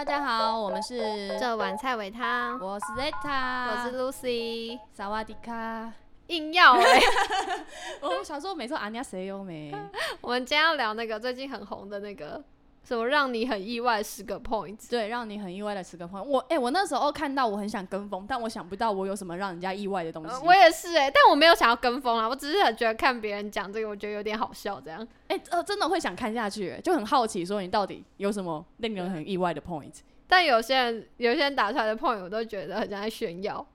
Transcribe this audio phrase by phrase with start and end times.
[0.00, 5.92] 大家好，我们是这碗菜尾汤，我是 Zeta，我是 Lucy，萨瓦迪卡。
[6.28, 6.98] 硬要哎、
[8.00, 9.70] 我小时候每次阿尼亚谁优美？
[10.22, 12.42] 我们今天要聊那个最近很红的那个
[12.82, 14.76] 什么让你很意外十个 point。
[14.88, 16.22] 对，让你很意外的十个 point。
[16.22, 20.30] 我哎、我那时候看到我很想跟风，但我想不到我有什么让人家意外的东西。
[20.30, 25.06] 呃我也是哎、但我没有想要跟风啊，我只是很觉得看别人讲这个，我觉得有点好笑这样。
[25.28, 29.94] 哎、呃，真的会想看下去，就很好奇，说你到底有什么令人很意外的 point？
[30.26, 33.66] 但有些人有些人打出来的 point，我都觉得很像在炫耀。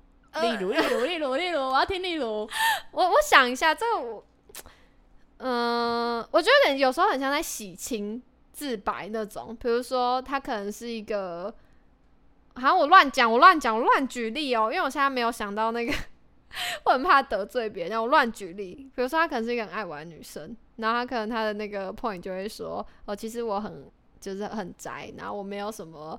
[0.41, 2.45] 例如，例如，例如，例如，我要听例如。
[2.91, 4.25] 我我想一下，这个我，
[5.37, 8.21] 嗯、我觉得有时候很像在洗清
[8.55, 9.53] 自白那种。
[9.59, 11.53] 比如说，他可能是一个，
[12.55, 15.93] 好像我乱讲，我乱讲，我乱举例哦，因为我现在没有想到那个，
[16.85, 18.89] 我很怕得罪别人，我乱举例。
[18.95, 23.91] 比如说，他可能是一个很爱玩的女生，然后他可能他的那个 point 就会说，哦，其实我很
[24.21, 26.17] 就是很宅，然后我没有什么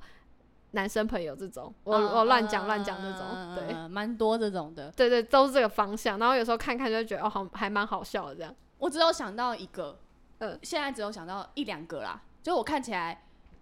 [0.72, 3.74] 男生朋友这种，我我乱讲乱讲这种，对。
[3.74, 4.90] 嗯，蛮多这种的。
[4.92, 6.18] 对对，都是这个方向。
[6.18, 8.54] 然后有时候看看就觉得哦，好还蛮好笑的这样。
[8.78, 9.98] 我只有想到一个，
[10.38, 12.20] 呃现在只有想到一两个啦。
[12.46, 13.20] 就我看起来，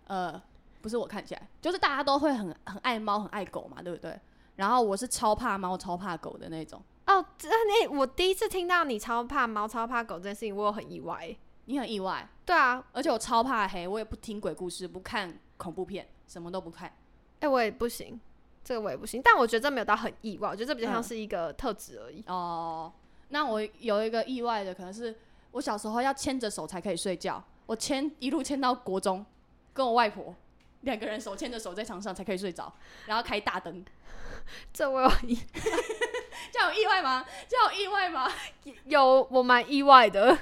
[0.09, 0.39] 呃，
[0.83, 4.21] 不是我看起来，就是大家都会很很爱猫、很爱狗嘛，对不对？
[4.57, 6.83] 然后我是超怕猫、超怕狗的那种。
[7.07, 11.39] 哦，这你我第一次听到你超怕猫、超怕狗这件事情，我有很意外欸。
[11.65, 16.93] 你很意外，对啊，而且我超怕黑，我也不听鬼故事，不看恐怖片，什么都不看。
[17.41, 18.21] 哎、我也不行，
[18.63, 19.19] 这个我也不行。
[19.25, 22.23] 但我觉得这没有到很意外，我觉得这比较像嗯是一个特质而已。
[22.27, 22.93] 哦，
[23.31, 25.17] 那我有一个意外的，可能是
[25.53, 29.25] 我小时候要牵着手才可以睡觉，我牵一路牵到国中，
[29.73, 30.35] 跟我外婆
[30.83, 32.73] 两个人手牵着手在床上才可以睡着，
[33.07, 33.85] 然后开大灯，
[34.73, 35.35] 这我有意
[36.53, 37.25] 这样有意外吗？
[37.49, 38.31] 这样有意外吗？
[38.85, 40.39] 有，我蛮意外的。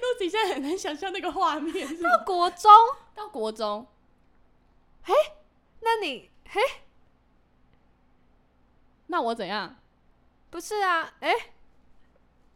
[0.00, 2.70] 露西现在很难想象那个画面，到国中，
[3.14, 3.86] 到国中，
[5.80, 6.60] 那你嘿，
[9.08, 9.76] 那我怎样？
[10.50, 11.14] 不是啊？
[11.20, 11.32] 哎、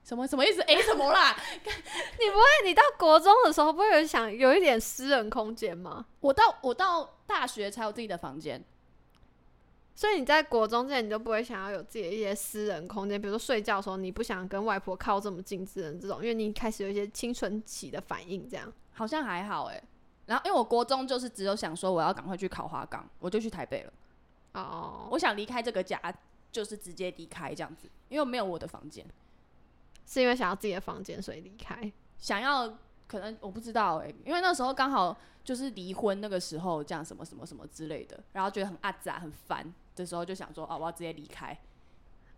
[0.07, 0.63] 什么什么意思？
[0.63, 1.35] 诶，什么啦？
[1.59, 6.07] 你不会，你到国中的时候不会有想有一点私人空间吗？
[6.21, 8.65] 我到我到大学才有自己的房间，
[9.97, 18.73] 所以你在国中之前，你都不会想要有自己的一些私人空间，比如说睡觉的时候，你不想跟外婆靠这么近之类的这种，因为你开始有一些青春期的反应，这样。
[18.93, 19.83] 好像还好诶。
[20.27, 23.93] 然后因为我国中就是只有想说我要赶快去考华冈，我就去台北了。
[24.53, 26.01] 哦，我想离开这个家，
[26.53, 29.05] 就是直接离开这样子，因为没有我的房间。
[30.07, 31.93] 是因为想要自己的房间，所以离开。
[32.19, 41.57] 想要可能我不知道诶，因为那时候刚好就是离婚那个时候，这样什么什么什么之类的，然后觉得很阿杂很烦的时候，就想说啊，我要直接离开。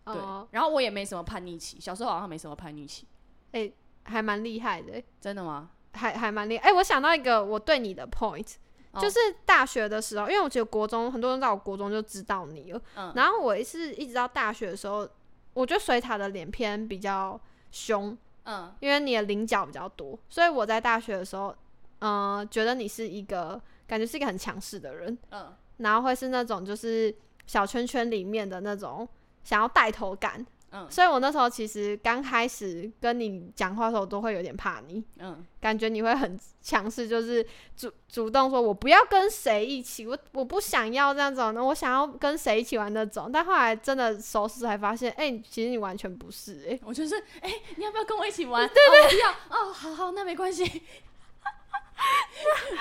[0.05, 3.07] 对，哦，然后我也没什么叛逆期，小时候好像没什么叛逆期，
[3.53, 3.71] 哎、
[4.05, 5.71] 还蛮厉害的、真的吗？
[5.93, 6.71] 还还蛮厉害。
[6.71, 8.55] 哎、我想到一个我对你的 point，、
[8.93, 15.09] 哦就是大学的时候，因为我觉得国中很多人在我国中就知道你了，嗯然后我是一直到大学的时候，
[15.53, 17.39] 我觉得水塔的脸偏比较
[17.71, 18.73] 凶，嗯。
[18.81, 21.55] 因为你的棱角比较多，所以我在大学的时候，
[22.01, 25.55] 嗯、觉得你是一个感觉是一个很强势的人，嗯。
[25.78, 27.15] 然后会是那种就是
[27.47, 29.09] 小圈圈里面的那种
[29.45, 46.78] 想要带头感，嗯所以我那时候其实刚开始跟你讲话的时候，我都会有点怕你，嗯，感觉你会很强势，就是主主动说我不要跟谁一起，我我不想要这样子，那我想要跟谁一起玩那种，但后来真的熟识才发现，哎、其实你完全不是、哎。
[46.84, 48.69] 我就是哎、你要不要跟我一起玩？
[48.69, 49.31] 对对，哦、不要
[49.61, 50.65] 哦，好好，那没关系。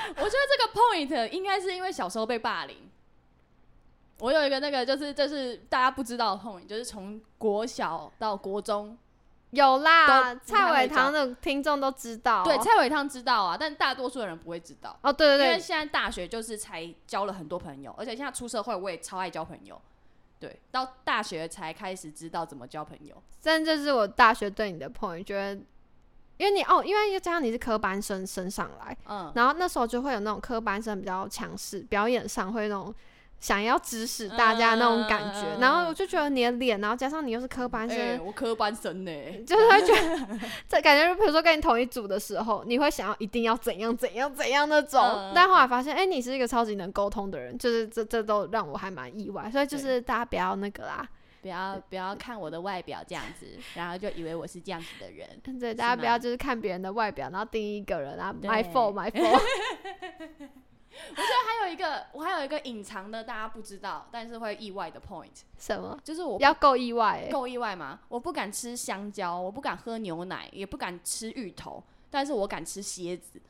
[0.10, 2.78] 我觉得这个 point 应该是因为小时候被霸凌。
[4.20, 8.98] 我有一个那个就是就是大家不知道的 point，就是从国小到国中，
[9.52, 12.44] 有啦，蔡伟堂的听众都知道。
[12.44, 14.98] 对蔡伟汤知道啊，但大多数的人不会知道。
[15.02, 19.80] 哦，对对对因为现在大学就是才交了很多朋友，而且现在出社会我也超爱交朋友。
[20.40, 23.16] 对，到大学才开始知道怎么交朋友。
[23.42, 25.54] 但这是我大学对你的 point，觉得，
[26.38, 32.94] 因为你哦，因为又加上你是科班生升上来，嗯，然后那时候就会有那种科班生比较强势，表演上会那种
[33.40, 39.12] 想要指使大家那种感觉，嗯然后我就觉得你的脸，然后加上你又是科班生，哎、我科班生呢、
[39.46, 51.08] 就是会觉得 这感觉，比如说跟你同一组的时候，你会想要一定要怎样怎样怎样那种，嗯但后来发现，哎、你是一个超级能沟通的人，就是这这都让我还蛮意外，所以就是大家不要那个啦，
[51.42, 53.46] 不要不要看我的外表这样子，
[53.76, 55.28] 然后就以为我是这样子的人。
[55.60, 59.42] 对，大家不要就是看别人的外表，然后定义一个人啊对，my fault my fault，
[61.16, 68.00] 还有一个，我还有一个隐藏的大家不知道，但是会意外的 point，什么就是我要够意外、欸，够意外吗？
[68.08, 71.84] 我不敢吃香蕉，我不敢喝牛奶，也不敢吃芋头。
[72.10, 73.42] 但是我敢吃蝎子，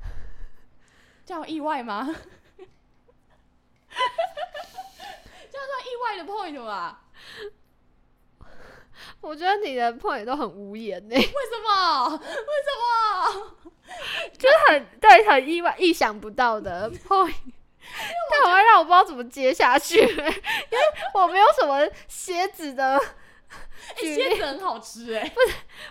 [1.24, 2.04] 这样意外吗？
[5.50, 7.02] 这样算意外的 point 吧？
[9.20, 11.30] 我觉得你的 point 都很无言呢、为什
[11.62, 12.08] 么？
[12.10, 13.72] 为什么？
[14.38, 17.34] 就是很对，很意外、意想不到的 point。
[18.30, 20.80] 但我会让我不知道怎么接下去、 因为
[21.14, 25.32] 我没有什么蝎子的哎、举蝎子很好吃哎、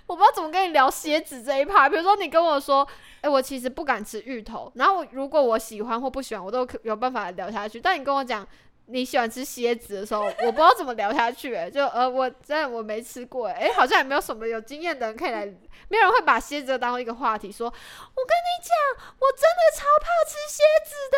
[0.08, 1.88] 我不知道怎么跟你聊蝎子这一趴。
[1.88, 2.86] 比如说，你跟我说，
[3.22, 7.80] 哎、我其实不敢吃芋头，然后如果我喜欢或不喜欢，我都有办法聊下去。
[7.80, 8.46] 但你跟我讲
[8.88, 15.46] 你喜欢吃蝎子的时候，我不知道怎么聊下去、哎，就呃，我真的我没吃过、哎、好像也没有什么有经验的人可以来，
[15.88, 21.18] 没有人会把蝎子当一个话题说，我跟你讲，我真的超怕吃蝎子的。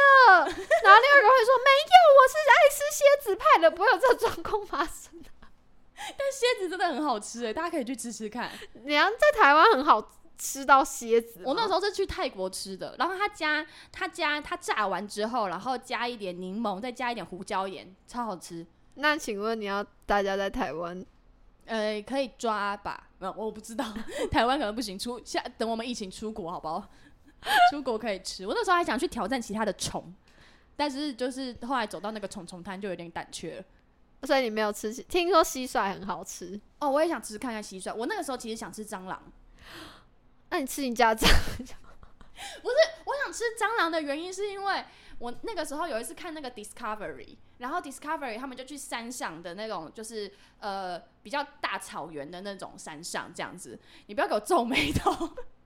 [0.84, 5.30] 然后另外一个会说，没有，我是爱吃蝎子派的，不会有这种状况发生的。
[5.96, 8.52] 但蝎子真的很好吃哎、大家可以去吃吃看。
[8.84, 10.00] 你要在台湾很好
[10.38, 18.66] 吃到蝎子，我那时候是去泰国吃的，然后他加他加他炸完之后，然后加一点柠檬，再加一点胡椒盐，超好吃。
[18.96, 21.06] 那请问你要大家在台湾？
[21.66, 23.10] 呃，可以抓吧？
[23.18, 23.86] 没有，我不知道，
[24.30, 24.98] 台湾可能不行。
[25.00, 26.88] 出下等我们疫情出国好不好？
[27.72, 28.46] 出国可以吃。
[28.46, 30.14] 我那时候还想去挑战其他的虫，
[30.76, 33.64] 但是就是后来走到那个虫虫摊就有点胆怯了。
[34.24, 34.94] 所以你没有吃？
[35.04, 37.94] 听说蟋蟀很好吃，哦，我也想吃看看蟋蟀。
[37.94, 39.22] 我那个时候其实想吃蟑螂，
[40.50, 41.42] 那你吃你家蟑螂？
[42.62, 42.76] 不是
[43.06, 44.86] 我想吃蟑螂的原因是因为
[45.20, 55.12] 我那个时候有一次看那个 Discovery，然后 Discovery 他们就去山上的那种就是呃比较大草原的那种山上这样子，你不要给我皱眉头。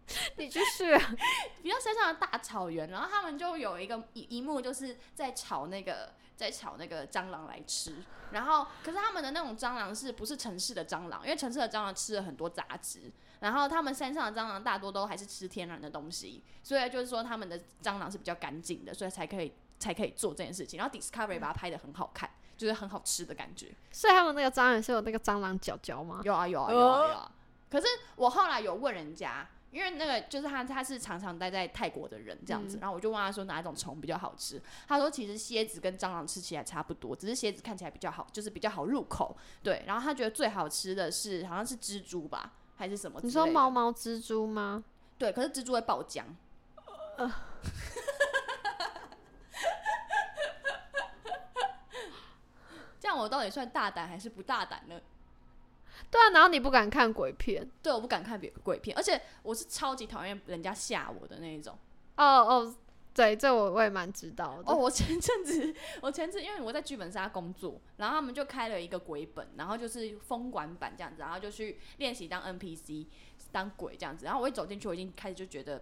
[0.38, 1.16] 你就是啊？
[1.62, 7.96] 比较山上的大草原，然后他们就有一个一一幕，就是在炒那个在炒那个蟑螂来吃。
[8.32, 11.24] 然后，可是他们的那种蟑螂是不是城市的蟑螂？
[11.24, 20.77] 因为城市的蟑螂吃了很多杂质，然后他们山上的蟑螂大多都还是吃天然的东西，所以就是说他们的蟑螂是比较干净的，所以才可以才可以做这件事情。
[20.77, 23.74] 然后 Discovery 把它拍的很好看，就是很好吃的感觉。
[23.91, 26.21] 所以他们那个蟑螂是有那个蟑螂脚脚吗？
[26.24, 27.31] 有啊有啊有啊有啊。
[27.69, 39.38] 可是我后来有问人家，因为那个就是他他是常常待在泰国的人这样子，嗯然后我就问他说哪一种虫比较好吃，他说其实蝎子跟蟑螂吃起来差不多，只是蝎子看起来比较好，就是比较好入口。
[39.62, 43.20] 对，然后他觉得最好吃的是好像是蜘蛛吧，还是什么？
[43.22, 43.70] 你说毛？
[43.70, 44.81] 毛蜘蛛吗？
[45.18, 46.24] 对，可是蜘蛛会爆浆。
[53.02, 54.98] 这样我到底算大胆还是不大胆呢？
[56.10, 57.70] 对啊，然后你不敢看鬼片？
[57.84, 61.78] 对，我不敢看别鬼片，而且我是超级讨厌人家吓我的那一种。
[62.16, 62.75] 哦哦，
[63.12, 64.72] 对，这我我也蛮知道的。
[64.72, 73.08] 哦，我前阵子，我前阵因为我在剧本杀工作，然后他们就开了一个鬼本，然后就是封管版这样子，然后就去练习当 NPC
[73.52, 74.24] 当鬼这样子。
[74.26, 75.82] 然后我一走进去，我已经开始就觉得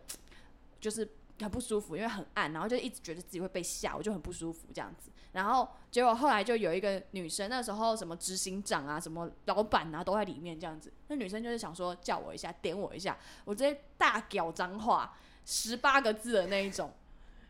[0.79, 1.07] 就是
[1.39, 5.11] 很不舒服，因为很暗，然后就一直觉得自己会被吓，我就很不舒服这样子。
[5.33, 10.91] 然后结果后来就有一个女生，那时候什么执行长啊、什么老板啊都在里面这样子。
[11.09, 13.15] 那女生就是想说叫我一下，点我一下，
[13.45, 15.15] 我直接大屌脏话，
[15.45, 16.91] 十八个字的那一种。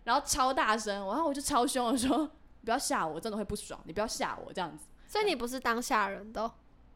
[0.07, 2.19] 然后超大声，然后我就超凶的说
[2.63, 6.51] ：“不要吓我，我真的会不爽，你不要吓我这样子所以你不是当下人的哦、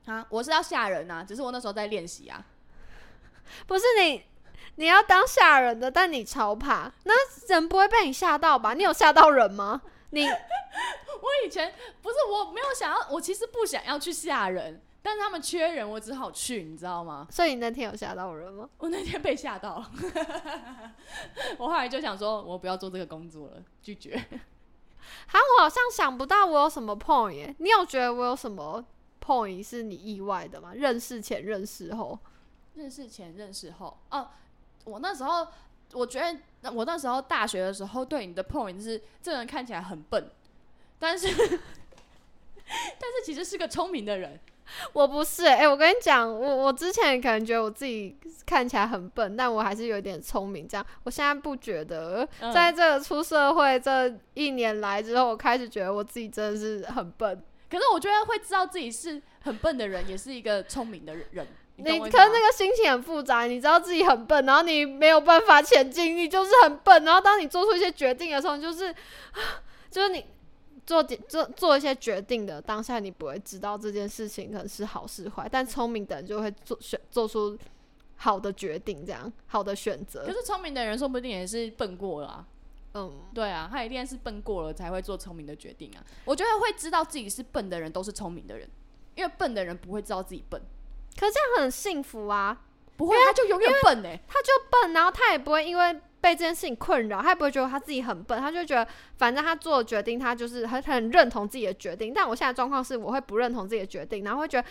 [0.05, 0.25] 啊！
[0.29, 2.45] 我是要吓人啊，只是我那时候在练习啊。
[3.67, 4.23] 不是你，
[4.75, 7.13] 你要当吓人的，但你超怕，那
[7.49, 8.73] 人不会被你吓到吧？
[8.73, 9.81] 你有吓到人吗？
[10.11, 10.25] 你
[11.21, 17.27] 我以前不是我没有想要，我其实不想要去吓人，但是他们缺人，我只好去，你知道吗？
[17.31, 18.69] 所以你那天有吓到人吗？
[18.77, 19.91] 我那天被吓到了，
[21.57, 24.15] 我后来就想说，我不要做这个工作了，拒绝。
[25.27, 27.55] 哈，我好像想不到我有什么 point 耶。
[27.57, 28.85] 你有觉得我有什么
[29.19, 30.71] point 是你意外的吗？
[30.75, 32.17] 认识前、认识后？
[32.75, 34.29] 认识前、认识后，哦，
[34.85, 35.47] 我那时候
[35.93, 40.29] 我觉得，那我那时候大学的时候对你的 point 是，这个人看起来很笨，
[40.99, 44.39] 但是 但是其实是个聪明的人。
[44.93, 50.67] 我不是哎、欸我跟你讲，我我之前可能觉得我自己看起来很笨，但我还是有点聪明。
[50.67, 52.27] 这样，我现在不觉得。
[52.39, 57.41] 嗯在这个出社会这一年来之后，我开始觉得我自己真的是很笨。
[57.69, 61.47] 可是我觉得会知道自己是很笨的人，也是一个聪明的人。
[61.77, 67.03] 你可是那个心情很复杂，你知道自己很笨，然后你没有办法前进，你就是很笨。
[67.05, 68.93] 然后当你做出一些决定的时候，你就是
[69.89, 70.23] 就是你
[70.85, 77.57] 做做做一些决定的当下，你不会知道这件事情可能是好是坏，但聪明的人就会做选做出
[78.17, 80.33] 好的决定，这样好的选择可。
[80.33, 82.47] 是聪明的人说不定也是笨过了、啊。
[82.93, 86.03] 嗯，对啊，他一定是笨过了才会做聪明的决定啊。
[86.25, 88.69] 我觉得会知道自己是笨的人都是聪明的人，
[89.15, 90.61] 因为笨的人不会知道自己笨。
[91.17, 92.65] 可是这样很幸福啊。
[93.01, 102.13] 不会，他就永远笨哎、他就笨，然后他也不会因为被这件事情困扰，他也不会觉得他自己很笨，他就觉得反正他做的决定，他就是他他很认同自己的决定。
[102.13, 104.67] 但我现在状况是，我会不认同自己的决定，然后会觉得，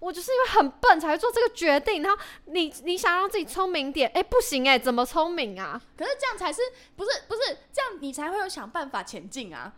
[0.00, 2.02] 我就是因为很笨才会做这个决定。
[2.02, 5.80] 然后你你想让自己聪明点，哎、不行哎、怎么聪明啊？
[5.96, 6.60] 可是这样才是
[6.96, 9.72] 不是不是这样，你才会有想办法前进啊！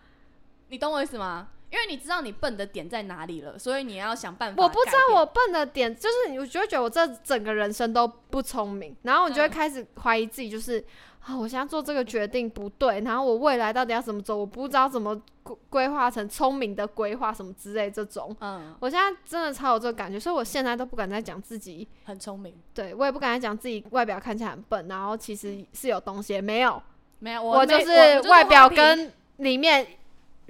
[0.68, 1.48] 你懂我意思吗？
[1.70, 4.62] 因为你知道你笨的点在哪里了，所以你要想办法。
[4.62, 10.84] 我不知道我笨的点，就是我就会觉得我这整个人生都不聪明，然后我就会嗯开始怀疑自己，就是
[11.20, 18.34] 啊、我现在做这个决定不对，然后我未来到底要怎么走，我不知道怎么规规划成聪明的规划什么之类这种。
[18.40, 22.54] 嗯，我现在真的超有这个感觉，所以我现在都不敢再讲自己，很聪明。
[22.72, 26.82] 对我也不敢再讲自己外表看起来很笨，然后其实是有东西，没有，
[27.18, 29.86] 没有，我就是外表跟里面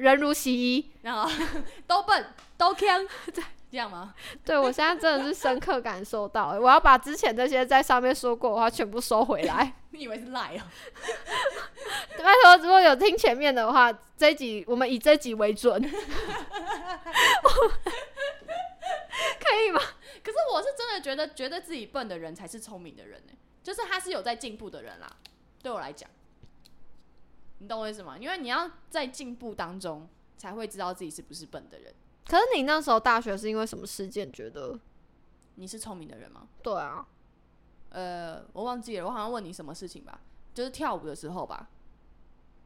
[0.00, 0.90] 人如其一。
[1.02, 1.30] 然后
[1.86, 2.26] 都笨
[2.56, 3.42] 都强， 这
[3.76, 4.14] 样吗？
[4.44, 9.74] 对我现在真的是深刻感受到，我要把之前那些在上面说过的话全部收回来。
[9.92, 10.62] 你以为是赖哦？
[12.18, 15.88] 拜托，如果有听前面的话，这一集我们以这一集为准，可
[19.64, 19.80] 以吗？
[20.22, 25.10] 可是我是真的觉得，觉得自己笨的人才是聪明的人呢，就是他是有在进步的人啦。
[25.62, 26.08] 对我来讲，
[27.60, 28.18] 你懂我意思吗？
[28.18, 31.94] 因为你要在进步当中，才会知道自己是不是笨的人。
[32.26, 34.78] 可是你那时候大学是因为什么事件觉得？
[35.56, 36.48] 你是聪明的人吗？
[36.62, 37.06] 对啊，
[37.90, 40.20] 呃，我忘记了，我好像问你什么事情吧，
[40.54, 41.68] 就是跳舞的时候吧。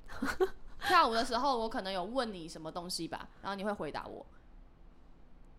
[0.86, 4.24] 跳舞的时候，我可能有问你什么东西吧，然后你会回答我。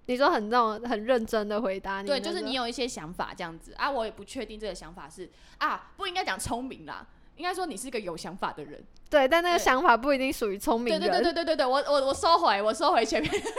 [0.05, 2.53] 你说很那种很认真的回答你，对，就是你。
[2.53, 8.83] 有一些想法这样子啊，我也不确定这个想法是啊，不应该讲聪明啦，应该说你是一个有想法的人。
[9.09, 11.21] 对，但那个想法不一定属于聪明对人。
[11.21, 13.31] 对对对对对对，我我我收回，我收回前面。
[13.31, 13.51] 等一下，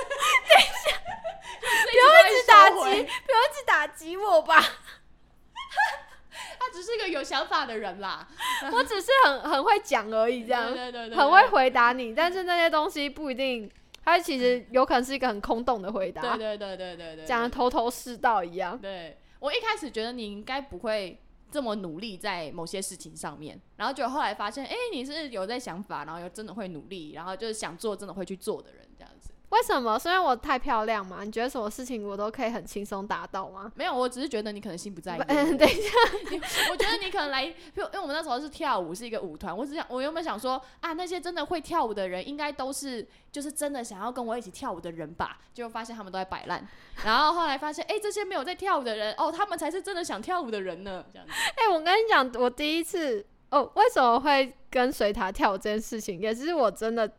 [1.91, 4.61] 不要一直打击，不要一直打击我吧。
[6.59, 8.27] 他只是一个有想法的人啦。
[8.73, 13.71] 我只是很很会讲而已，这样对对对对，很会回答你，但是那些东西不一定，
[14.05, 18.77] 他其实有可能是一个很空洞的回答，对对对对对对，讲的头头是道一样。
[18.77, 28.86] 对我一开始觉得你应该不会这么努力在某些事情上面，然后就后来发现，哎、你是有在想法，然后又真的会努力，然后就是想做真的会去做的人，
[29.51, 29.99] 为什么？
[29.99, 31.23] 是因为我太漂亮吗？
[31.23, 33.71] 你觉得什么事情我都可以很轻松达到吗？
[33.77, 35.25] 没有，我只是觉得你可能心不在焉。
[35.29, 35.91] 嗯， 等一下，
[36.71, 39.57] 我觉得你可能来，因 为因为我们那时候是跳舞，是一个舞团。
[39.57, 45.39] 我只想，我原本想说啊，那些真的会跳舞的人，应该都是就是真的想要跟我一起跳舞的人吧？
[45.55, 46.67] 结果发现他们都在摆烂。
[47.05, 51.05] 然后后来发现，哎、这些没有在跳舞的人，哦，他们才是真的想跳舞的人呢。
[51.13, 57.11] 这样子，哎、我跟你讲，我第一次哦，为什么会跟随他跳舞这件事情，也是我真的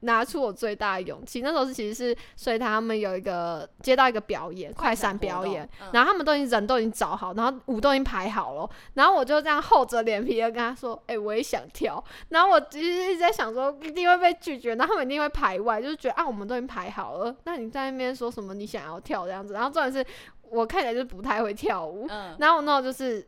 [0.00, 1.40] 拿出我最大的勇气。
[1.40, 20.04] 那时候是其实是所以他们有一个接到一个表演，快闪表演，嗯然后他们都已经人都已经找好，然后舞都已经排好了，然后我就这样厚着脸皮的跟他说：“哎、我也想跳。”然后我其实一直在想说一定会被拒绝，然后他们一定会排外，就是觉得啊我们都已经排好了，那你在那边说什么你想要跳这样子，然后重点是
[20.50, 23.26] 我看起来就不太会跳舞，嗯，然后我就是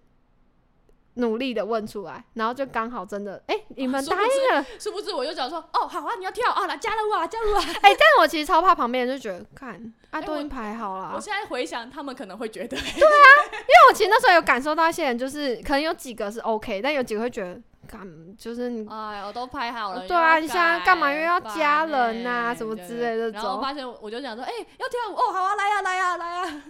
[1.14, 7.62] 努力的问出来，然后就刚好真的，哎、你们答应了，殊不知我就想说，哦，好啊，你要跳啊，来加入啊，加入啊。
[7.82, 18.06] 哎、 但我其实超怕旁边人就觉得，看啊都已经排好了啊、我现在回想，他们可能会觉得，对啊因为我其实那时候有感受到一些人，就是可能有几个是 OK，但有几个会觉得，干
[18.36, 20.06] 就是你哎，我都拍好了。
[20.06, 26.62] 对啊你现在干嘛又要烦加人呐欸什么之类的然后种发现我就想说，哎、要跳舞哦，好啊，来呀、来呀、来呀、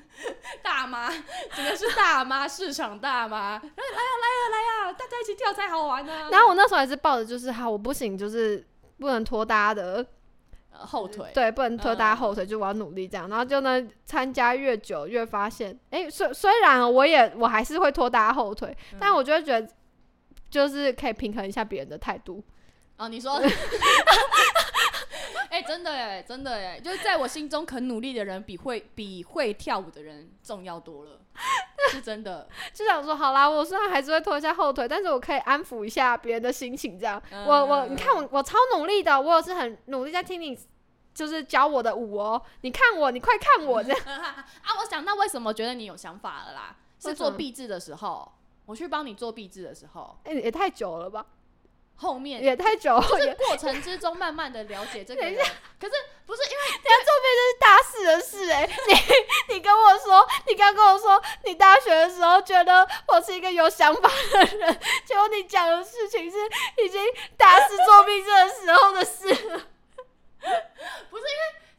[0.62, 1.10] 大妈，
[1.54, 8.66] 真的是大妈，市场大妈，哎来呀、来呀、来呀、大家一起跳才好玩呢、然后我那时候还是抱着就是，好，我不行，就是
[8.98, 10.06] 不能拖大家的，
[10.72, 13.28] 呃后腿，对，不能拖大家嗯后腿，就我要努力这样。
[13.28, 19.68] 然后就呢，参加越久越发现，哎、虽虽然我也我还是会拖大家后腿，嗯但我就会觉得，
[20.50, 22.42] 就是可以平衡一下别人的态度。
[22.98, 23.40] 哦，你说，
[25.48, 31.20] 哎、真的哎，真的哎，就是在我心中肯努力的人比会比会跳舞的人重要多了，
[31.90, 32.46] 是真的。
[32.74, 37.20] 就想说，好啦，我虽然还是会拖一下后腿，但是我可以安抚一下别人的心情，这样。
[37.32, 40.56] 我我，你看我我超努力的，我也是很努力在听你，
[41.14, 42.40] 就是教我的舞哦。
[42.60, 43.98] 你看我，你快看我这样。
[44.06, 44.44] 啊，
[44.78, 48.30] 我想到为什么觉得你有想法了啦，是做壁纸的时候，
[48.70, 51.26] 我去帮你做壁纸的时候，哎、也太久了吧，
[51.96, 53.00] 后面也太久
[53.36, 55.34] 过程之中慢慢的了解这个 人，
[55.80, 56.64] 可是不是因为
[57.58, 58.64] 大四的事哎、
[59.48, 66.36] 你你跟我说，你刚跟我说，你大学的时候觉得我是一个有想法的人，结果你讲的事情是
[66.84, 67.04] 已经
[67.36, 69.66] 大四作弊这的时候的事了。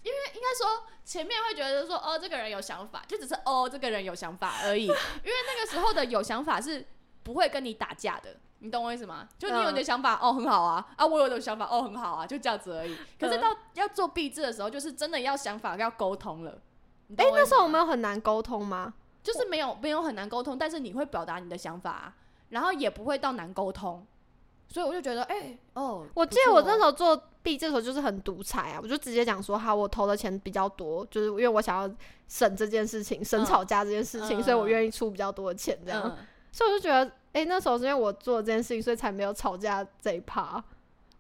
[0.04, 4.86] 因为应该说前面会觉得说，哦，这个人有想法，就只是哦，这个人有想法而已。
[4.86, 6.86] 因为那个时候的有想法是
[7.24, 9.28] 不会跟你打架的，你懂我意思吗？
[9.38, 12.96] 就你有你的想法，哦，很好啊，啊，我有的想法，哦，很好啊，就这样子而已。
[13.20, 16.62] 可是到要做壁纸的时候，就是真的要想法要沟通了。
[17.18, 18.94] 哎、那时候我们们有很难沟通吗？
[19.24, 22.14] 就是没有没有很难沟通，但是你会表达你的想法、啊，
[22.50, 24.06] 然后也不会到难沟通。
[24.68, 31.96] 所以我就觉得，哎、哦，我记得我那时候候做币这时候就是很独裁啊，我就直接讲说，好，我投的钱比较多，就是因为我想要
[32.28, 36.04] 省这件事情，省嗯吵架这件事情，嗯所以我愿意出比较多的钱这样。
[36.06, 36.18] 嗯
[36.54, 40.62] 所以我就觉得，哎、那时候是因为我做这件事情，所以才没有吵架这一趴。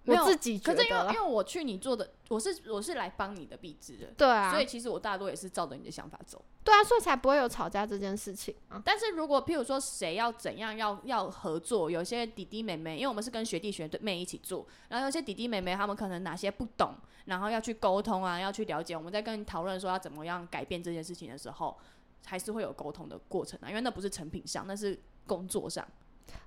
[0.05, 6.43] 我自己觉得可是因为因，为我去你做的，我是我是来帮你的壁纸的，对啊，所以其实我大多也是照着你的想法走。
[6.63, 8.81] 对啊，所以才不会有吵架这件事情啊。
[8.83, 21.77] 但是如果譬如说谁要怎样要要合作，有些弟弟妹妹，因为我们是跟学弟学妹一起做，然后有些弟弟妹妹他们可能哪些不懂，然后要去沟通啊，要去了解，我们在跟你讨论说要怎么样改变这件事情的时候，
[22.25, 25.87] 还是会有沟通的过程啊，因为那不是成品上，那是工作上。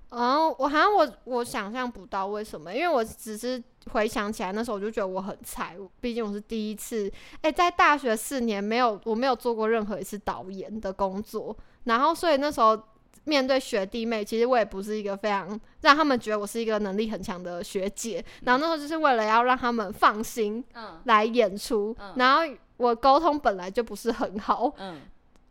[0.09, 3.61] 哦，我好像我我想象不到为什么，因为我只是
[3.91, 7.11] 回想起来那时候我就觉得我很菜，毕竟我是第一次，
[7.41, 12.81] 哎、在大学四年没有我没有做过任何一次导演的工作，然后所以那时候
[13.25, 21.01] 面对学弟妹，其实我也不是一个非常让他们觉得我是一个能力很强的学姐，然后那时候就是为了要让他们放心嗯。
[21.05, 22.13] 来演出，嗯。
[22.15, 22.41] 然后
[22.77, 25.01] 我沟通本来就不是很好，嗯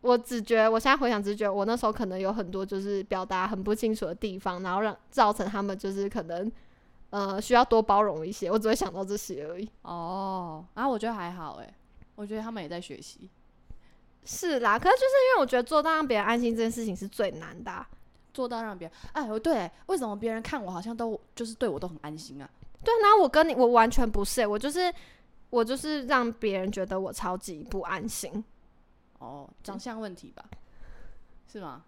[0.05, 6.51] 我只觉得，我现在回想，只觉得我那时候可能有很多就是表达很不清楚的地方，然后让造成他们就是可能
[7.09, 8.51] 呃需要多包容一些。
[8.51, 9.67] 我只会想到这些而已。
[9.81, 11.73] 哦，然后我觉得还好诶，
[12.15, 13.29] 我觉得他们也在学习，
[14.23, 17.87] 是啦，可是就是因为我觉得做到让别人安心这件事情是最难的啊、
[18.33, 22.49] 做到让别人哎，我对，为什么别人看我好像都就是对我都很安心啊？
[22.83, 24.93] 对，然后我跟你我完全不是欸、我就是
[25.49, 28.43] 我就是让别人觉得我超级不安心。
[29.25, 30.45] 哦，长相问题吧，
[31.51, 31.83] 是吗？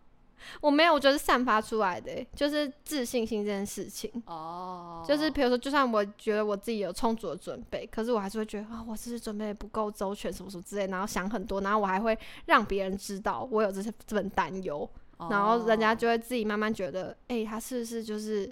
[0.62, 4.12] 我没有，我觉得是散发出来的欸、就是自信心这件事情。
[4.28, 14.88] 哦，就是比如说，就算我觉得我自己有充足的准备，可是我还是会觉得啊，我是不是准备不够周全，什么什么之类，然后想很多，然后我还会让别人知道我有这些这份担忧，
[15.30, 18.50] 然后人家哦就会自己慢慢觉得，哎、他是不是就是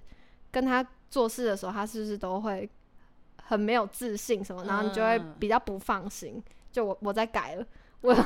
[0.51, 2.67] 跟他做事的时候，他是不是都会
[3.43, 6.43] 很没有自信什么，然后你就会嗯比较不放心。
[6.71, 7.65] 就我我在改了，
[8.01, 8.15] 我哦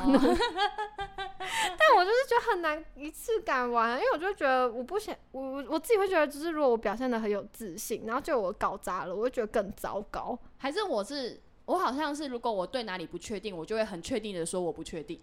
[1.77, 10.37] 但我就是觉得很难一次改完，因为我就觉得我不想，我我我自己会觉得，就是如果我表现的很有自信，然后就我搞砸了，我会觉得更糟糕。
[10.57, 15.19] 还是我是我好像是，如果我对哪里不确定，我就会很确定的说我不确定，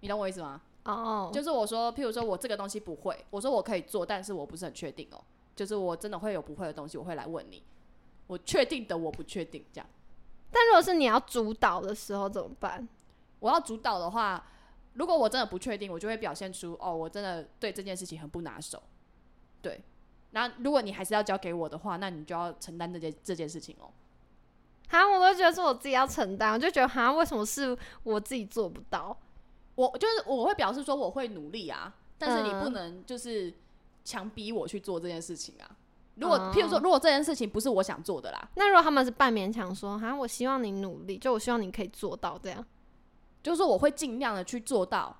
[0.00, 0.60] 你懂我意思吗？
[0.84, 5.22] 哦就是我说，譬如说我这个东西不会，我说我可以做，但是我不是很确定哦。
[5.54, 7.62] 就是我真的会有不会的东西，我会来问你。
[8.26, 9.86] 我确定的我不确定，这样
[10.50, 12.88] 但如果是你要主导的时候怎么办？
[13.44, 14.42] 我要主导的话，
[14.94, 18.82] 如果我真的不确定，我就会表现出哦，我真的对这件事情很不拿手。
[19.60, 19.82] 对，
[20.30, 23.90] 那如果你还是要交给我的话，那你就要承担这件这件事情哦。
[24.88, 29.14] 哈，我都觉得是我自己要承担，我就觉得哈，为什么是我自己做不到？
[29.74, 33.52] 我就是我会表示说我会努力啊，但是你不嗯能就是
[34.06, 35.68] 强逼我去做这件事情啊。
[36.14, 42.64] 如果、哦譬如说，如果这件事情不是我想做的啦，那如果他们是半勉强说，哈，我希望你努力，就我希望你可以做到这样。
[43.44, 45.14] 就是说我会尽量的去做到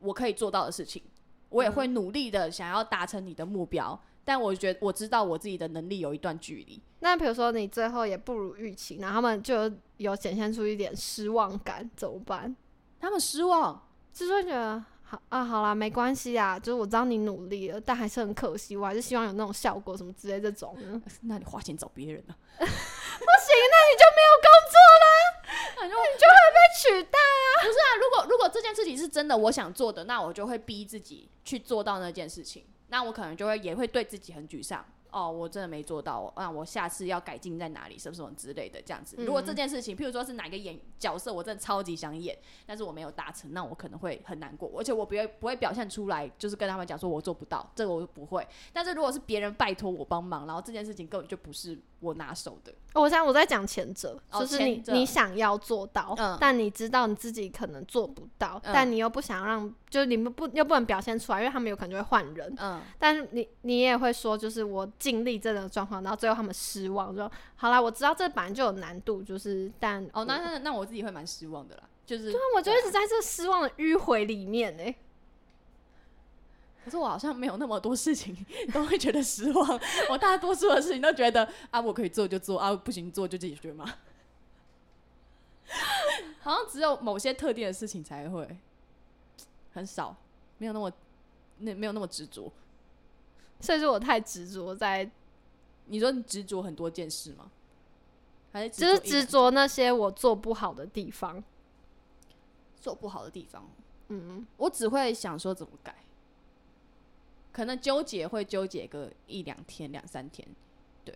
[0.00, 1.02] 我可以做到的事情，
[1.50, 4.00] 我也会努力的想要达成你的目标。
[4.24, 12.56] 但我觉得我知道我自己的能力有一段距离，那比如说你最后也不如预期，然后他们就有显现出一点失望感，怎么办？
[12.98, 13.80] 他们失望，
[14.12, 20.76] 就是会觉得好啊，好啦，没关系啊，就是我知道你努力了，但还是很可惜，我还是希望有那种效果什么之类这种。
[21.22, 22.34] 那你花钱找别人啊？
[26.82, 27.48] 取代啊！
[27.64, 32.66] 不是啊如果如果这件事情是真的我想做的，那我就会逼自己去做到那件事情。
[32.88, 34.84] 那我可能就会也会对自己很沮丧。
[35.10, 39.16] 哦，我真的没做到，那我下次要改进在哪里，什么什么之类的，这样子。
[39.18, 48.46] 如果这件事情，譬如说是哪个演角色，我真的超级想演，但是我没有达成，那我可能会很难过，而且我不会不会表现出来，就是跟他们讲说我做不到，这个我不会。
[48.72, 62.54] 但是如果是别人拜托我帮忙，然后这件事情根本就不是我拿手的，哦我现在我在讲前者，哦就是你你想要做到，嗯但你知道你自己可能做不到，嗯但你又不想让，就是你们不又不能表现出来，因为他们有可能就会换人。
[62.58, 74.94] 嗯，但是你你也会说，就是我尽力这种状况，然后最后他们失望，说好啦，我知道这本来就有难度，就是但哦，那那那我自己会蛮失望的啦，就是对啊，我就一直在这失望的迂回里面呢、
[76.84, 78.36] 可是我好像没有那么多事情
[78.72, 83.84] 都会觉得失望，我大多数的事情都觉得啊，我可以做就做啊，不行做就解决嘛。
[86.40, 88.56] 好像只有某些特定的事情才会，
[89.74, 90.16] 很少，
[90.58, 90.92] 没有那么
[91.58, 92.52] 那没有那么执着。
[93.60, 95.10] 所以说我太执着在，
[95.86, 97.50] 你说你执着很多件事吗？
[98.52, 101.42] 还是就是执着那些我做不好的地方。
[102.78, 103.68] 做不好的地方？
[104.08, 106.04] 嗯，我只会想说怎么改，
[107.52, 110.46] 可能纠结会纠结个一两天、两三天，
[111.04, 111.12] 对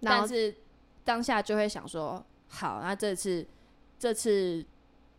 [0.00, 0.52] 但是
[1.04, 3.46] 当下就会想说，好，那这次
[3.96, 4.66] 这次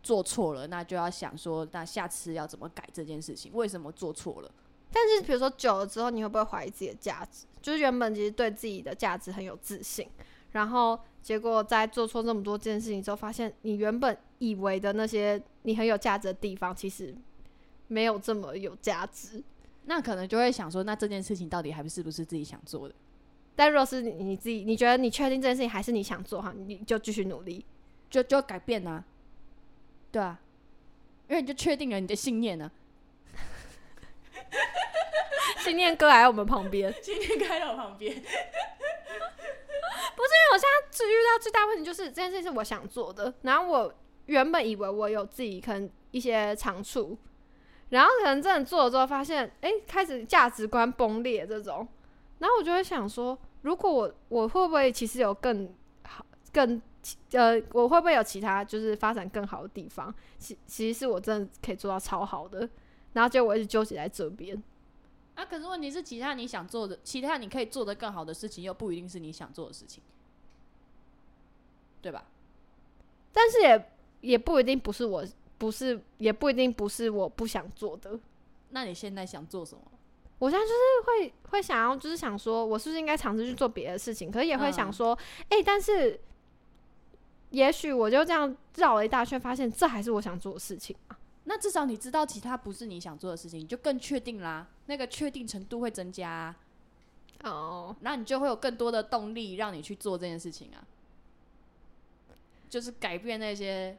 [0.02, 3.50] 做错了，那就要想说，那下次要怎么改这件事情？
[3.54, 4.50] 为什么做错了？
[4.92, 7.46] 但是比如说久了之后，你会不会怀疑自己的价值？
[7.60, 10.08] 就是原本其实对自己的价值很有自信，
[10.52, 17.14] 然后结果在做错这么多件事情之后，发现你原本以为的那些你很有价值的地方，其实
[17.88, 19.42] 没有这么有价值。
[19.86, 22.94] 那可能就会想说，那这件事情到底还不是不是自己想做的？
[23.54, 27.64] 但若是你你自己，你觉得你确定这件事情还是你想做哈，你就继续努力。
[28.08, 29.04] 就就改变啊，
[30.12, 30.40] 对啊，
[31.28, 32.70] 因为你就确定了你的信念呢、
[35.66, 38.30] 信念哥还在我们旁边， 信念哥在我旁边，不是
[40.30, 43.92] 因为我现在最遇到最大问题就是这件事是我想做的，然后我
[44.26, 47.18] 原本以为我有自己可能一些长处，
[47.88, 51.86] 然后可能真的做了之后发现，哎、开始价值观崩裂这种，
[52.38, 55.74] 然后我就会想说，如果我我会不会其实有更
[56.04, 56.80] 好更
[57.32, 60.14] 呃，我会不会有其他就是发展更好的地方？
[60.38, 62.68] 其其实是我真的可以做到超好的，
[63.14, 64.62] 然后结果我一直纠结在这边。
[65.36, 70.02] 啊，可是问题是，其他你想做的，其他你可以做的更好的事情，又不一定是你想做的事情，
[72.02, 72.24] 对吧？
[73.32, 75.24] 但是也也不一定不是我，
[75.58, 78.18] 不是也不一定不是我不想做的。
[78.70, 79.82] 那你现在想做什么？
[80.38, 80.74] 我现在就是
[81.06, 84.30] 会会想要，就是想说，我是不是应该尝试去做别的事情？
[84.30, 85.18] 可是也会想嗯说，
[85.48, 86.20] 哎、但是
[87.50, 91.18] 也许我就这样绕了一大圈，发现这还是我想做的事情啊。
[91.44, 96.56] 那至少你知道其他不是你想做的事情，你就更确定啦，那个确定程度会增加、啊，
[97.44, 100.86] 哦，那你就会有更多的动力让你去做这件事情啊，
[102.68, 103.96] 就是改变那些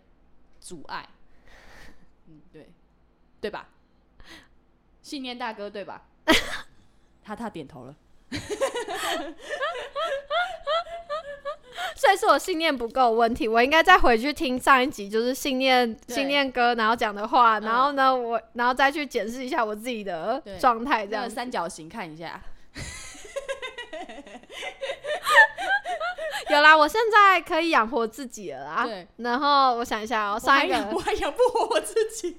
[0.59, 1.07] 阻碍。
[2.27, 2.69] 嗯，对，
[3.39, 3.69] 对吧？
[5.01, 6.07] 信念大哥对吧？
[7.23, 7.95] 他他点头了。
[11.97, 21.27] 所以是我信念不够的问题，我应该再回去听上一集，就是信念信念哥然后讲的话，嗯然后呢，我然后再去检视一下我自己的对状态，这样。
[21.27, 22.39] 三角形看一下，
[26.49, 28.85] 有啦，我现在可以养活自己了啦。
[28.85, 30.75] 对，然后我想一下上一个。
[30.93, 32.37] 我还养不活我自己。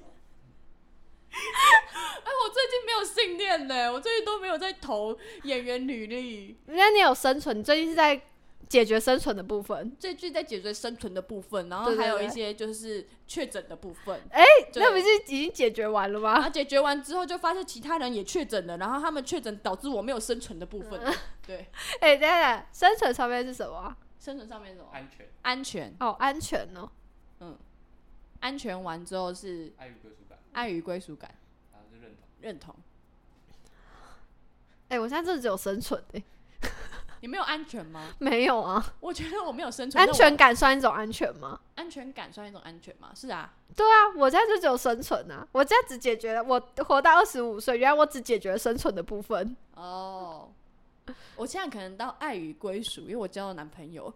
[1.31, 6.57] 哎，我最近没有信念呢，我最近都没有在投演员履历。
[6.65, 8.19] 那你有生存，你最近是在
[8.69, 9.93] 解决生存的部分。
[9.99, 14.21] 最近在解决生存的部分，然后还有一些就是确诊的部分。
[14.29, 15.03] 哎对那不是
[15.33, 16.33] 已经解决完了吗？
[16.33, 21.01] 然后解决完之后，就发现其他人也确诊了，然后他们确诊导致我没有生存的部分。
[21.45, 21.67] 对，
[21.99, 23.97] 哎、等等，生存上面是什么啊？
[24.19, 24.89] 生存上面是什么？
[24.93, 26.89] 安全、安全，哦，安全哦。
[28.41, 31.35] 安全完之后是爱与归属感，爱与归属感，
[31.73, 32.23] 然后是认同。
[32.39, 32.75] 认同。
[34.87, 36.23] 哎、我现在真的只有生存哎、
[37.21, 38.13] 你没有安全吗？
[38.19, 38.93] 没有啊。
[38.99, 40.01] 我觉得我没有生存。
[40.01, 41.59] 安全感算一种安全吗？
[41.61, 43.11] 我，安全感算一种安全吗？
[43.15, 45.47] 是啊，对啊，我现在就只有生存啊。
[45.51, 49.55] 我现在只解决了我活到二十五岁，原来我只解决了生存的部分。
[49.75, 50.51] 哦，
[51.35, 54.13] 我现在可能到爱与归属，因为我交了男朋友。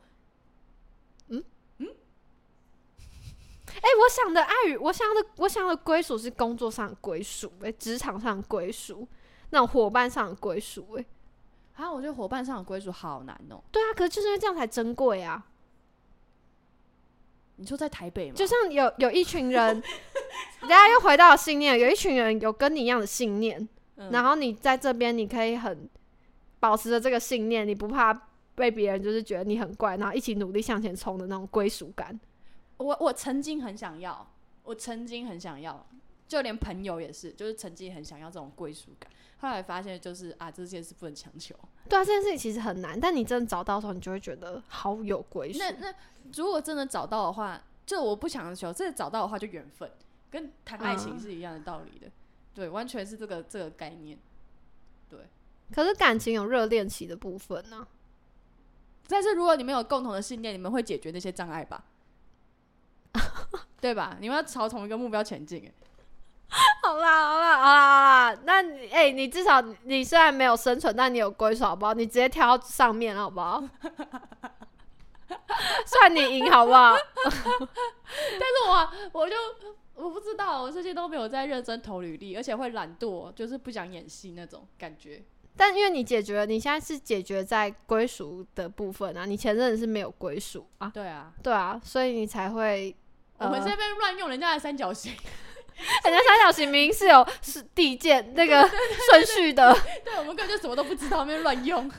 [1.30, 1.44] 嗯
[1.80, 1.88] 嗯
[3.76, 9.08] 哎、我想的爱与我想的我想的归属是工作上的归属，哎，职场上的归属，
[9.50, 11.06] 那种伙伴上的归属，哎，
[11.76, 13.62] 啊，我觉得伙伴上的归属好难哦。
[13.72, 15.46] 对啊，可是就是因为这样才珍贵啊。
[17.56, 18.36] 你说在台北吗？
[18.36, 19.82] 就像有有一群人，
[20.62, 25.88] 大家又回到了信念，有一群人有跟你一样的信念，嗯然后你在这边你可以很
[26.60, 28.12] 保持着这个信念，你不怕
[28.56, 32.20] 被别人就是觉得你很怪，然后一起努力向前冲的那种归属感。
[32.78, 34.28] 我我曾经很想要，
[34.64, 35.86] 我曾经很想要，
[36.28, 39.12] 就连朋友也是，就是曾经很想要这种归属感。
[39.40, 41.54] 后来发现就是啊，这件事不能强求。
[41.90, 45.60] 对啊，这件事情其实很难，但你真的找到的时候，你就会觉得好有归属。
[45.60, 45.94] 那那
[46.36, 49.92] 如果真的找到的话，就我不强求，这找到的话就缘分，
[50.32, 52.10] 跟谈爱情嗯是一样的道理的。
[52.54, 54.18] 对，完全是这个这个概念。
[55.10, 55.20] 对
[55.74, 57.88] 可是感情有热恋期的部分呢、
[59.08, 61.84] 但是如果你们有共同的信念，你们会解决那些障碍吧？
[63.82, 64.18] 对吧？
[64.22, 65.72] 你们要朝同一个目标前进。
[66.54, 67.74] 哎好啦，好啦，好啦，好
[68.34, 68.42] 啦。
[68.46, 71.94] 那你，哎、你至少你虽然没有生存，但你有归属，好不好？
[71.94, 73.64] 你直接跳到上面，好不好？
[75.86, 76.94] 算你赢好不好？
[77.26, 79.36] 但是我我就
[79.96, 85.24] 我不知道，我最近都没有在认真投履历，而且会懒惰，就是不想演戏那种感觉。
[85.56, 92.96] 但因为你解决了，你现在是解决在归属的部分啊，你前任是没有归属啊，对啊，对啊，所以你才会。
[93.40, 95.12] 我们呃这边乱用人家的三角形，
[96.06, 98.68] 人家三角形明明是有是递件那个
[99.10, 99.74] 顺序的，
[100.06, 101.90] 对我们根本就什么都不知道，那边乱用。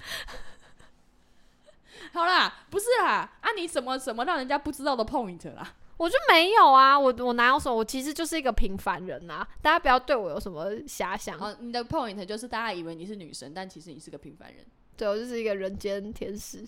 [2.13, 5.75] 好啦，不是啦，啊你什么什么让人家不知道的 point 啦？
[5.97, 14.65] 我就没有啊，我我哪有什么，我其实就是一个平凡人啊，大家不要对我有什么遐想，哦，你的 point 就是大家以为你是女神，但其实你是个平凡人。
[14.97, 16.65] 对我就是一个人间天使，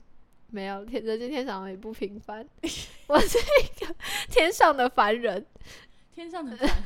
[0.50, 2.44] 没有天人间天上也不平凡，
[3.06, 3.94] 我是一个
[4.28, 5.44] 天上的凡人。
[6.16, 6.76] 天上的凡人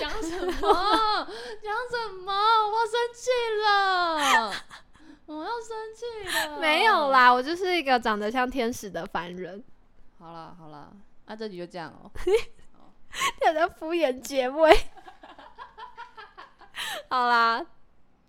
[0.00, 0.50] 讲什么？
[1.62, 2.32] 讲什么？
[2.32, 3.28] 我生气
[3.62, 4.50] 了，
[5.26, 6.58] 我要生气了。
[6.58, 7.10] 没有。
[7.10, 9.62] 啦，我就是一个长得像天使的凡人。
[10.18, 10.90] 好了好了，
[11.26, 12.10] 那、这集就这样哦、
[13.46, 14.74] 有在敷衍结尾。
[17.10, 17.62] 好啦，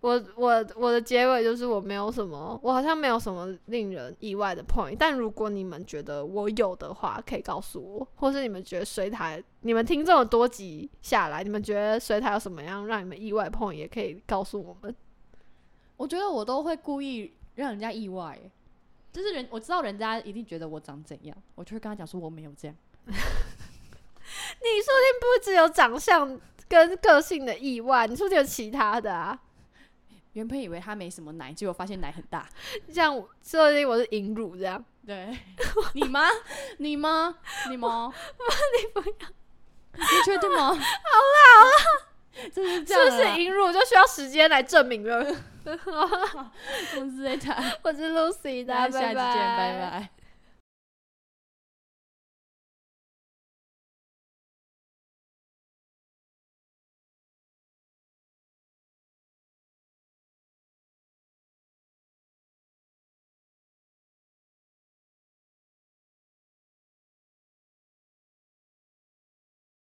[0.01, 4.95] 我我我的结尾就是我没有什么，我好像没有什么令人意外的 point。
[4.97, 14.95] 但如果你们觉得我有的话，可以告诉我，或是你们觉得水台，你们听这么多集下来，你们觉得水台有什么样让你们意外的 point，也可以告诉我们。
[15.97, 18.51] 我觉得我都会故意让人家意外欸，
[19.11, 22.77] 就是人我知道人家一定觉得我长怎样，我就会跟他讲说我没有这样。
[23.05, 29.37] 你说不定不只有长相跟个性的意外，你说不定有其他的啊。
[30.39, 32.47] 原本以为他没什么奶，结果发现奶很大。
[32.89, 34.81] 像我说不定我是引乳这样。
[35.05, 35.37] 对，
[35.93, 36.21] 你吗？
[36.77, 37.35] 你吗？
[37.69, 38.13] 你吗？
[38.79, 39.15] 你不要，
[39.97, 40.67] 你确定吗？
[40.67, 40.79] 好 啦
[41.59, 45.17] 好啦，就是这样不是引乳就需要时间来证明了？
[45.65, 50.09] 我是 Zeta，我是 Lucy，大家下期见，拜拜。